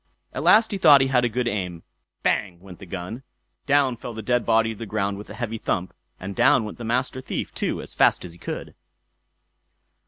[0.33, 1.83] At last he thought he had a good aim;
[2.23, 3.21] "bang" went the gun,
[3.67, 6.79] down fell the dead body to the ground with a heavy thump, and down went
[6.79, 8.73] the Master Thief too as fast as he could.